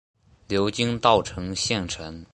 [0.47, 2.25] 流经稻城县城。